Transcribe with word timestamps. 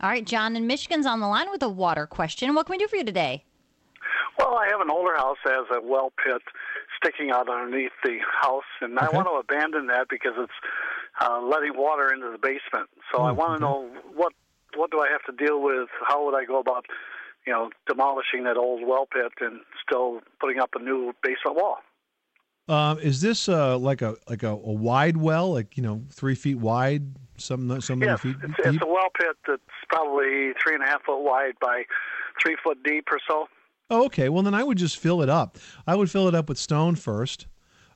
All 0.00 0.08
right, 0.08 0.24
John 0.24 0.54
in 0.54 0.68
Michigan's 0.68 1.06
on 1.06 1.18
the 1.18 1.26
line 1.26 1.50
with 1.50 1.62
a 1.62 1.68
water 1.68 2.06
question. 2.06 2.54
What 2.54 2.66
can 2.66 2.74
we 2.74 2.78
do 2.78 2.86
for 2.86 2.94
you 2.94 3.04
today? 3.04 3.44
Well, 4.38 4.54
I 4.54 4.68
have 4.70 4.80
an 4.80 4.90
older 4.90 5.16
house 5.16 5.38
that 5.44 5.54
has 5.54 5.66
a 5.76 5.84
well 5.84 6.12
pit 6.24 6.40
sticking 6.96 7.32
out 7.32 7.48
underneath 7.48 7.90
the 8.04 8.18
house, 8.40 8.62
and 8.80 8.96
okay. 8.96 9.06
I 9.06 9.10
want 9.10 9.26
to 9.26 9.32
abandon 9.32 9.88
that 9.88 10.06
because 10.08 10.34
it's 10.38 10.52
uh, 11.20 11.40
letting 11.42 11.76
water 11.76 12.12
into 12.12 12.30
the 12.30 12.38
basement. 12.38 12.88
So 13.12 13.18
oh, 13.18 13.24
I 13.24 13.32
want 13.32 13.56
to 13.56 13.60
know 13.60 13.90
what 14.14 14.32
what 14.76 14.92
do 14.92 15.00
I 15.00 15.08
have 15.10 15.24
to 15.24 15.44
deal 15.44 15.60
with? 15.60 15.88
How 16.06 16.24
would 16.24 16.36
I 16.36 16.44
go 16.44 16.60
about, 16.60 16.86
you 17.44 17.52
know, 17.52 17.70
demolishing 17.88 18.44
that 18.44 18.56
old 18.56 18.86
well 18.86 19.06
pit 19.12 19.32
and 19.40 19.60
still 19.84 20.20
putting 20.40 20.60
up 20.60 20.70
a 20.76 20.78
new 20.78 21.12
basement 21.24 21.56
wall? 21.56 21.78
Um, 22.68 23.00
is 23.00 23.20
this 23.20 23.48
uh, 23.48 23.76
like 23.78 24.02
a 24.02 24.14
like 24.28 24.44
a, 24.44 24.50
a, 24.50 24.72
wide 24.72 25.16
well, 25.16 25.54
like 25.54 25.76
you 25.76 25.82
know, 25.82 26.04
three 26.10 26.36
feet 26.36 26.58
wide, 26.58 27.02
some 27.38 27.80
some 27.80 28.02
yes, 28.02 28.20
feet? 28.20 28.36
It's, 28.42 28.54
it's 28.58 28.82
a 28.82 28.86
well 28.86 29.08
pit 29.18 29.36
that's 29.46 29.62
probably 29.88 30.52
three 30.62 30.74
and 30.74 30.82
a 30.82 30.86
half 30.86 31.04
foot 31.04 31.22
wide 31.22 31.54
by 31.60 31.84
three 32.42 32.56
foot 32.62 32.82
deep 32.84 33.06
or 33.10 33.18
so. 33.28 33.48
Oh, 33.90 34.04
okay. 34.06 34.28
Well, 34.28 34.42
then 34.42 34.54
I 34.54 34.62
would 34.62 34.78
just 34.78 34.98
fill 34.98 35.22
it 35.22 35.30
up. 35.30 35.58
I 35.86 35.94
would 35.94 36.10
fill 36.10 36.28
it 36.28 36.34
up 36.34 36.48
with 36.48 36.58
stone 36.58 36.94
first. 36.94 37.46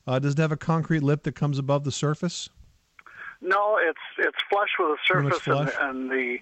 Uh, 0.07 0.19
does 0.19 0.33
it 0.33 0.39
have 0.39 0.53
a 0.53 0.57
concrete 0.57 1.03
lip 1.03 1.23
that 1.25 1.35
comes 1.35 1.59
above 1.59 1.85
the 1.85 1.93
surface? 1.93 2.49
No, 3.41 3.79
it's 3.81 3.99
it's 4.19 4.39
flush 4.49 4.69
with 4.79 4.89
the 4.89 4.99
surface, 5.07 5.77
and, 5.81 5.89
and, 5.89 6.11
the 6.11 6.39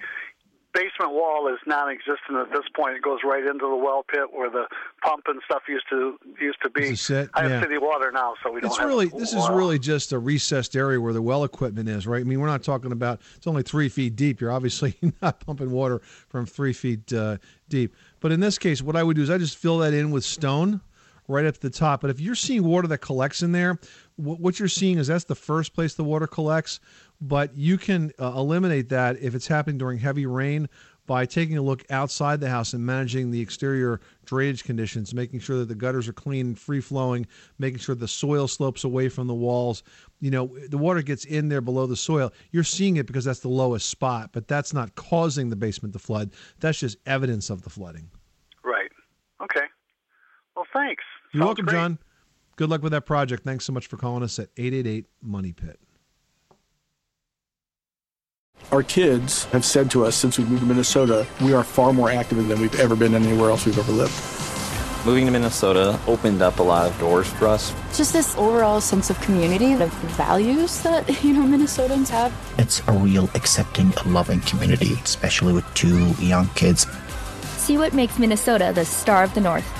basement 0.73 1.13
wall 1.13 1.49
is 1.49 1.59
non-existent 1.67 2.37
at 2.39 2.51
this 2.51 2.65
point. 2.75 2.97
It 2.97 3.03
goes 3.03 3.21
right 3.25 3.45
into 3.45 3.69
the 3.69 3.77
well 3.77 4.03
pit 4.03 4.33
where 4.33 4.51
the 4.51 4.67
pump 5.03 5.25
and 5.27 5.41
stuff 5.45 5.63
used 5.69 5.87
to 5.91 6.19
used 6.41 6.59
to 6.63 6.71
be. 6.71 6.97
I 7.35 7.43
have 7.43 7.51
yeah. 7.51 7.63
city 7.63 7.79
water 7.79 8.11
now, 8.13 8.35
so 8.43 8.53
we 8.53 8.61
don't. 8.61 8.71
It's 8.71 8.79
have 8.79 8.89
really 8.89 9.07
this 9.07 9.33
is 9.33 9.49
really 9.51 9.79
just 9.79 10.13
a 10.13 10.19
recessed 10.19 10.77
area 10.77 11.01
where 11.01 11.13
the 11.13 11.23
well 11.23 11.45
equipment 11.45 11.89
is, 11.89 12.07
right? 12.07 12.21
I 12.21 12.25
mean, 12.25 12.41
we're 12.41 12.47
not 12.47 12.63
talking 12.63 12.93
about 12.93 13.21
it's 13.37 13.47
only 13.47 13.63
three 13.63 13.89
feet 13.89 14.17
deep. 14.17 14.41
You're 14.41 14.53
obviously 14.53 14.97
not 15.23 15.41
pumping 15.41 15.71
water 15.71 16.01
from 16.29 16.47
three 16.47 16.73
feet 16.73 17.13
uh, 17.13 17.39
deep. 17.69 17.95
But 18.21 18.33
in 18.33 18.41
this 18.41 18.59
case, 18.59 18.83
what 18.83 18.97
I 18.97 19.03
would 19.03 19.17
do 19.17 19.23
is 19.23 19.31
I 19.31 19.39
just 19.39 19.57
fill 19.57 19.79
that 19.79 19.95
in 19.95 20.11
with 20.11 20.25
stone 20.25 20.81
right 21.31 21.45
at 21.45 21.61
the 21.61 21.71
top. 21.71 22.01
But 22.03 22.11
if 22.11 22.21
you're 22.21 22.35
seeing 22.35 22.65
water 22.65 22.89
that 22.89 22.99
collects 22.99 23.43
in 23.43 23.53
there, 23.53 23.79
what 24.17 24.59
you're 24.59 24.69
seeing 24.69 24.99
is 24.99 25.07
that's 25.07 25.25
the 25.25 25.35
first 25.35 25.75
place 25.75 25.95
the 25.95 26.05
water 26.05 26.27
collects. 26.27 26.81
But 27.21 27.57
you 27.57 27.79
can 27.79 28.13
uh, 28.19 28.33
eliminate 28.37 28.89
that 28.91 29.19
if 29.21 29.35
it's 29.35 29.47
happening 29.47 29.79
during 29.79 29.99
heavy 29.99 30.27
rain 30.27 30.69
by 31.11 31.27
taking 31.27 31.59
a 31.59 31.63
look 31.63 31.85
outside 31.91 32.41
the 32.41 32.49
house 32.49 32.73
and 32.73 32.87
managing 32.87 33.33
the 33.33 33.41
exterior 33.41 34.01
drainage 34.27 34.63
conditions, 34.63 35.13
making 35.13 35.41
sure 35.41 35.59
that 35.59 35.67
the 35.67 35.75
gutters 35.75 36.07
are 36.07 36.13
clean 36.13 36.47
and 36.47 36.59
free 36.59 36.81
flowing, 36.81 37.27
making 37.59 37.81
sure 37.81 37.97
the 37.97 38.07
soil 38.07 38.47
slopes 38.47 38.85
away 38.85 39.09
from 39.09 39.27
the 39.27 39.35
walls. 39.35 39.83
You 40.21 40.31
know, 40.31 40.57
the 40.69 40.79
water 40.79 41.03
gets 41.03 41.25
in 41.25 41.49
there 41.49 41.61
below 41.61 41.87
the 41.87 41.97
soil. 41.97 42.33
You're 42.53 42.63
seeing 42.63 42.97
it 42.97 43.07
because 43.07 43.25
that's 43.25 43.41
the 43.41 43.49
lowest 43.49 43.89
spot, 43.91 44.31
but 44.33 44.47
that's 44.47 44.73
not 44.73 44.95
causing 44.95 45.51
the 45.51 45.57
basement 45.57 45.95
to 45.95 45.99
flood. 45.99 46.31
That's 46.61 46.79
just 46.79 46.97
evidence 47.07 47.51
of 47.51 47.63
the 47.63 47.71
flooding. 47.71 48.09
Right. 48.63 48.93
Okay. 49.43 49.67
Well, 50.55 50.67
thanks. 50.73 51.03
You're 51.33 51.43
Sounds 51.43 51.49
welcome, 51.49 51.65
great. 51.67 51.75
John. 51.75 51.99
Good 52.57 52.71
luck 52.71 52.83
with 52.83 52.93
that 52.93 53.07
project. 53.07 53.45
Thanks 53.45 53.65
so 53.65 53.73
much 53.73 53.87
for 53.87 53.97
calling 53.97 54.23
us 54.23 54.39
at 54.39 54.49
888 54.57 55.07
Money 55.23 55.53
Pit. 55.53 55.79
Our 58.73 58.83
kids 58.83 59.45
have 59.47 59.65
said 59.65 59.91
to 59.93 60.05
us 60.05 60.15
since 60.15 60.39
we 60.39 60.45
moved 60.45 60.61
to 60.61 60.67
Minnesota, 60.67 61.27
we 61.41 61.55
are 61.55 61.65
far 61.65 61.93
more 61.93 62.11
active 62.11 62.47
than 62.47 62.61
we've 62.61 62.79
ever 62.79 62.95
been 62.95 63.15
anywhere 63.15 63.51
else 63.51 63.65
we've 63.65 63.79
ever 63.79 63.93
lived. 63.93 64.13
Moving 65.07 65.25
to 65.25 65.33
Minnesota 65.33 65.99
opened 66.07 66.43
up 66.43 66.59
a 66.59 66.63
lot 66.63 66.87
of 66.87 66.99
doors 66.99 67.27
for 67.27 67.47
us. 67.47 67.73
Just 67.97 68.13
this 68.13 68.37
overall 68.37 68.83
sense 68.83 69.09
of 69.09 69.19
community, 69.23 69.75
the 69.75 69.87
values 69.87 70.83
that, 70.83 71.09
you 71.25 71.33
know, 71.33 71.43
Minnesotans 71.43 72.11
have. 72.11 72.35
It's 72.59 72.87
a 72.87 72.93
real 72.93 73.31
accepting, 73.35 73.93
loving 74.05 74.41
community, 74.41 74.93
especially 75.03 75.55
with 75.55 75.65
two 75.75 76.11
young 76.23 76.49
kids. 76.51 76.87
See 77.57 77.79
what 77.79 77.95
makes 77.95 78.19
Minnesota 78.19 78.73
the 78.75 78.85
star 78.85 79.25
of 79.25 79.33
the 79.33 79.41
North. 79.41 79.80